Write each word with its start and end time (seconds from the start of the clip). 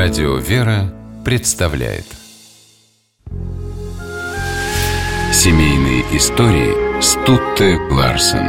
Радио 0.00 0.36
«Вера» 0.36 0.94
представляет. 1.24 2.04
Семейные 5.32 6.02
истории 6.16 7.02
Стутте 7.02 7.76
Ларсен. 7.90 8.46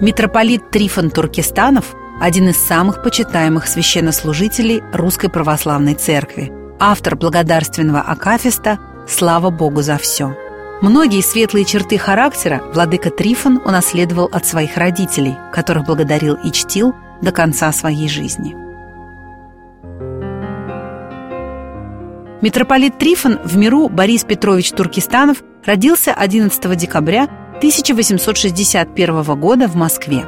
Митрополит 0.00 0.70
Трифон 0.70 1.10
Туркестанов– 1.10 1.94
один 2.22 2.48
из 2.48 2.56
самых 2.56 3.02
почитаемых 3.02 3.66
священнослужителей 3.66 4.82
Русской 4.94 5.28
Православной 5.28 5.96
Церкви, 5.96 6.50
автор 6.80 7.14
благодарственного 7.14 8.00
акафиста 8.00 8.78
«Слава 9.06 9.50
Богу 9.50 9.82
за 9.82 9.98
все». 9.98 10.34
Многие 10.80 11.22
светлые 11.22 11.64
черты 11.64 11.98
характера 11.98 12.62
владыка 12.72 13.10
Трифон 13.10 13.60
унаследовал 13.64 14.26
от 14.26 14.46
своих 14.46 14.76
родителей, 14.76 15.34
которых 15.52 15.86
благодарил 15.86 16.36
и 16.36 16.52
чтил 16.52 16.94
до 17.20 17.32
конца 17.32 17.72
своей 17.72 18.08
жизни. 18.08 18.54
Митрополит 22.40 22.96
Трифон 22.98 23.40
в 23.44 23.56
миру 23.56 23.88
Борис 23.88 24.22
Петрович 24.22 24.70
Туркестанов 24.70 25.42
родился 25.64 26.14
11 26.14 26.76
декабря 26.76 27.24
1861 27.56 29.40
года 29.40 29.66
в 29.66 29.74
Москве. 29.74 30.24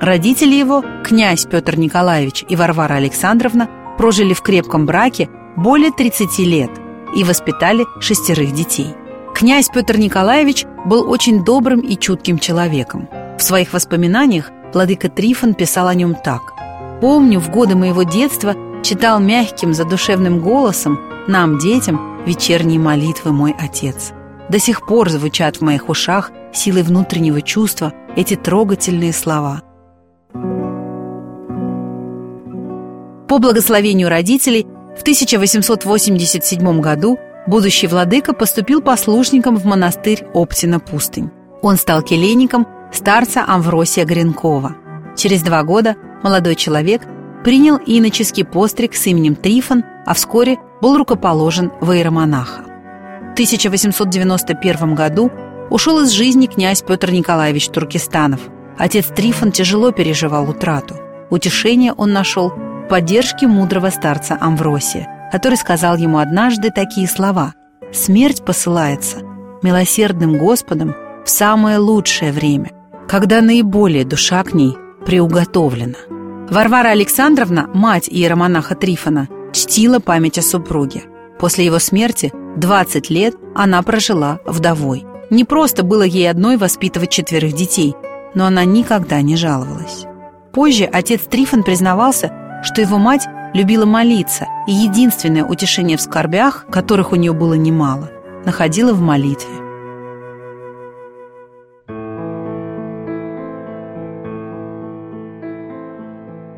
Родители 0.00 0.54
его, 0.54 0.82
князь 1.04 1.44
Петр 1.44 1.76
Николаевич 1.78 2.42
и 2.48 2.56
Варвара 2.56 2.94
Александровна, 2.94 3.68
прожили 3.98 4.32
в 4.32 4.40
крепком 4.40 4.86
браке 4.86 5.28
более 5.58 5.92
30 5.92 6.38
лет 6.38 6.70
и 7.14 7.22
воспитали 7.22 7.84
шестерых 8.00 8.54
детей. 8.54 8.94
Князь 9.40 9.70
Петр 9.72 9.96
Николаевич 9.96 10.66
был 10.84 11.10
очень 11.10 11.42
добрым 11.42 11.80
и 11.80 11.96
чутким 11.96 12.38
человеком. 12.38 13.08
В 13.38 13.42
своих 13.42 13.72
воспоминаниях 13.72 14.50
владыка 14.74 15.08
Трифон 15.08 15.54
писал 15.54 15.88
о 15.88 15.94
нем 15.94 16.14
так. 16.14 16.52
«Помню, 17.00 17.40
в 17.40 17.48
годы 17.48 17.74
моего 17.74 18.02
детства 18.02 18.54
читал 18.82 19.18
мягким, 19.18 19.72
задушевным 19.72 20.40
голосом 20.40 21.00
нам, 21.26 21.56
детям, 21.56 22.22
вечерние 22.26 22.78
молитвы 22.78 23.32
мой 23.32 23.56
отец. 23.58 24.12
До 24.50 24.58
сих 24.58 24.86
пор 24.86 25.08
звучат 25.08 25.56
в 25.56 25.62
моих 25.62 25.88
ушах 25.88 26.32
силой 26.52 26.82
внутреннего 26.82 27.40
чувства 27.40 27.94
эти 28.16 28.36
трогательные 28.36 29.14
слова. 29.14 29.62
По 33.26 33.38
благословению 33.38 34.10
родителей 34.10 34.66
в 34.98 35.00
1887 35.00 36.80
году 36.82 37.18
будущий 37.50 37.88
владыка 37.88 38.32
поступил 38.32 38.80
послушником 38.80 39.56
в 39.56 39.66
монастырь 39.66 40.24
Оптина-Пустынь. 40.32 41.30
Он 41.60 41.76
стал 41.76 42.00
келейником 42.02 42.66
старца 42.92 43.44
Амвросия 43.46 44.04
Гринкова. 44.06 44.76
Через 45.16 45.42
два 45.42 45.62
года 45.64 45.96
молодой 46.22 46.54
человек 46.54 47.02
принял 47.44 47.76
иноческий 47.76 48.44
постриг 48.44 48.94
с 48.94 49.06
именем 49.06 49.34
Трифон, 49.34 49.84
а 50.06 50.14
вскоре 50.14 50.58
был 50.80 50.96
рукоположен 50.96 51.72
в 51.80 51.92
иеромонаха. 51.92 52.62
В 53.30 53.32
1891 53.32 54.94
году 54.94 55.30
ушел 55.70 56.00
из 56.00 56.10
жизни 56.10 56.46
князь 56.46 56.82
Петр 56.82 57.10
Николаевич 57.10 57.68
Туркестанов. 57.68 58.40
Отец 58.78 59.06
Трифон 59.06 59.52
тяжело 59.52 59.92
переживал 59.92 60.48
утрату. 60.48 60.96
Утешение 61.30 61.92
он 61.92 62.12
нашел 62.12 62.50
в 62.50 62.88
поддержке 62.88 63.46
мудрого 63.46 63.90
старца 63.90 64.36
Амвросия, 64.40 65.08
который 65.30 65.56
сказал 65.56 65.96
ему 65.96 66.18
однажды 66.18 66.70
такие 66.70 67.08
слова 67.08 67.54
«Смерть 67.92 68.44
посылается 68.44 69.18
милосердным 69.62 70.38
Господом 70.38 70.94
в 71.24 71.30
самое 71.30 71.78
лучшее 71.78 72.32
время, 72.32 72.72
когда 73.08 73.40
наиболее 73.40 74.04
душа 74.04 74.42
к 74.42 74.54
ней 74.54 74.76
приуготовлена». 75.04 75.98
Варвара 76.50 76.88
Александровна, 76.88 77.68
мать 77.72 78.08
иеромонаха 78.08 78.74
Трифона, 78.74 79.28
чтила 79.52 80.00
память 80.00 80.38
о 80.38 80.42
супруге. 80.42 81.04
После 81.38 81.64
его 81.64 81.78
смерти 81.78 82.32
20 82.56 83.08
лет 83.10 83.34
она 83.54 83.80
прожила 83.82 84.40
вдовой. 84.44 85.04
Не 85.30 85.44
просто 85.44 85.84
было 85.84 86.02
ей 86.02 86.28
одной 86.28 86.56
воспитывать 86.56 87.10
четверых 87.10 87.52
детей, 87.52 87.94
но 88.34 88.46
она 88.46 88.64
никогда 88.64 89.22
не 89.22 89.36
жаловалась. 89.36 90.06
Позже 90.52 90.84
отец 90.84 91.20
Трифон 91.22 91.62
признавался, 91.62 92.32
что 92.64 92.80
его 92.80 92.98
мать 92.98 93.28
любила 93.52 93.84
молиться, 93.84 94.46
и 94.66 94.72
единственное 94.72 95.44
утешение 95.44 95.96
в 95.96 96.00
скорбях, 96.00 96.66
которых 96.70 97.12
у 97.12 97.16
нее 97.16 97.32
было 97.32 97.54
немало, 97.54 98.10
находила 98.44 98.92
в 98.92 99.00
молитве. 99.00 99.54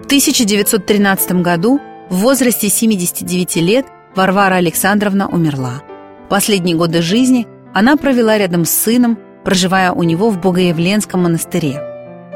В 0.01 0.05
1913 0.07 1.33
году 1.43 1.81
в 2.11 2.17
возрасте 2.17 2.69
79 2.69 3.57
лет 3.57 3.87
Варвара 4.15 4.57
Александровна 4.57 5.27
умерла. 5.29 5.83
Последние 6.29 6.77
годы 6.77 7.01
жизни 7.01 7.47
она 7.73 7.97
провела 7.97 8.37
рядом 8.37 8.67
с 8.67 8.71
сыном, 8.71 9.19
проживая 9.45 9.93
у 9.93 10.03
него 10.03 10.29
в 10.29 10.39
Богоявленском 10.39 11.23
монастыре. 11.23 11.81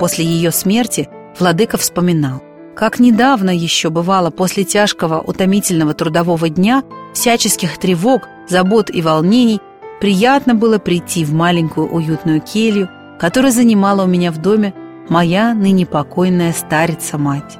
После 0.00 0.24
ее 0.24 0.50
смерти 0.50 1.08
владыка 1.38 1.76
вспоминал, 1.76 2.42
как 2.76 3.00
недавно 3.00 3.50
еще 3.50 3.88
бывало 3.88 4.30
после 4.30 4.64
тяжкого 4.64 5.20
утомительного 5.20 5.94
трудового 5.94 6.50
дня, 6.50 6.84
всяческих 7.14 7.78
тревог, 7.78 8.28
забот 8.48 8.90
и 8.90 9.00
волнений, 9.00 9.60
приятно 9.98 10.54
было 10.54 10.78
прийти 10.78 11.24
в 11.24 11.32
маленькую 11.32 11.88
уютную 11.88 12.42
келью, 12.42 12.90
которая 13.18 13.50
занимала 13.50 14.04
у 14.04 14.06
меня 14.06 14.30
в 14.30 14.42
доме 14.42 14.74
моя 15.08 15.54
ныне 15.54 15.86
покойная 15.86 16.52
старица-мать. 16.52 17.56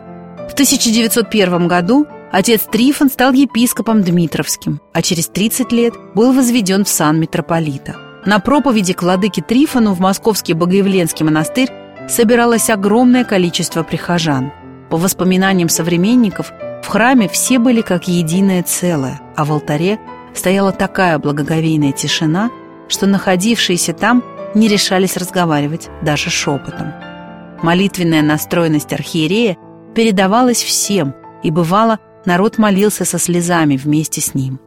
В 0.50 0.52
1901 0.52 1.66
году 1.66 2.06
отец 2.30 2.68
Трифон 2.70 3.08
стал 3.08 3.32
епископом 3.32 4.02
Дмитровским, 4.02 4.82
а 4.92 5.00
через 5.00 5.28
30 5.28 5.72
лет 5.72 5.94
был 6.14 6.32
возведен 6.34 6.84
в 6.84 6.88
сан 6.90 7.18
митрополита. 7.18 7.96
На 8.26 8.38
проповеди 8.38 8.92
к 8.92 9.02
владыке 9.02 9.40
Трифону 9.40 9.94
в 9.94 10.00
Московский 10.00 10.52
Богоявленский 10.52 11.24
монастырь 11.24 11.70
собиралось 12.06 12.68
огромное 12.68 13.24
количество 13.24 13.82
прихожан. 13.82 14.52
По 14.90 14.96
воспоминаниям 14.96 15.68
современников, 15.68 16.52
в 16.82 16.86
храме 16.86 17.28
все 17.28 17.58
были 17.58 17.80
как 17.80 18.06
единое 18.06 18.62
целое, 18.62 19.20
а 19.36 19.44
в 19.44 19.52
алтаре 19.52 19.98
стояла 20.34 20.72
такая 20.72 21.18
благоговейная 21.18 21.92
тишина, 21.92 22.50
что 22.88 23.06
находившиеся 23.06 23.92
там 23.92 24.22
не 24.54 24.68
решались 24.68 25.16
разговаривать 25.16 25.88
даже 26.02 26.30
шепотом. 26.30 26.92
Молитвенная 27.62 28.22
настроенность 28.22 28.92
архиерея 28.92 29.56
передавалась 29.94 30.62
всем, 30.62 31.14
и 31.42 31.50
бывало, 31.50 31.98
народ 32.24 32.58
молился 32.58 33.04
со 33.04 33.18
слезами 33.18 33.76
вместе 33.76 34.20
с 34.20 34.34
ним. 34.34 34.60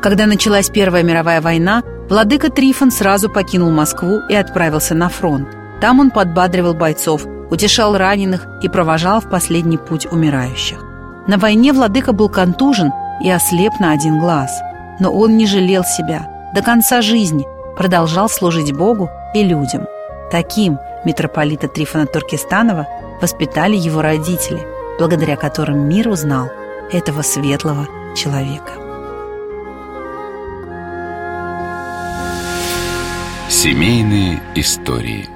Когда 0.00 0.26
началась 0.26 0.68
Первая 0.68 1.02
мировая 1.02 1.40
война, 1.40 1.82
владыка 2.14 2.48
Трифон 2.48 2.92
сразу 2.92 3.28
покинул 3.28 3.72
Москву 3.72 4.20
и 4.28 4.36
отправился 4.36 4.94
на 4.94 5.08
фронт. 5.08 5.48
Там 5.80 5.98
он 5.98 6.12
подбадривал 6.12 6.72
бойцов, 6.72 7.26
утешал 7.50 7.96
раненых 7.96 8.46
и 8.62 8.68
провожал 8.68 9.20
в 9.20 9.28
последний 9.28 9.78
путь 9.78 10.06
умирающих. 10.06 10.78
На 11.26 11.38
войне 11.38 11.72
владыка 11.72 12.12
был 12.12 12.28
контужен 12.28 12.92
и 13.20 13.28
ослеп 13.28 13.80
на 13.80 13.90
один 13.90 14.20
глаз. 14.20 14.60
Но 15.00 15.12
он 15.12 15.36
не 15.36 15.44
жалел 15.44 15.82
себя. 15.82 16.52
До 16.54 16.62
конца 16.62 17.02
жизни 17.02 17.48
продолжал 17.76 18.28
служить 18.28 18.72
Богу 18.72 19.10
и 19.34 19.42
людям. 19.42 19.88
Таким 20.30 20.78
митрополита 21.04 21.66
Трифона 21.66 22.06
Туркестанова 22.06 22.86
воспитали 23.20 23.74
его 23.74 24.02
родители, 24.02 24.64
благодаря 25.00 25.34
которым 25.34 25.88
мир 25.88 26.08
узнал 26.08 26.48
этого 26.92 27.22
светлого 27.22 27.88
человека. 28.14 28.83
Семейные 33.64 34.42
истории 34.56 35.26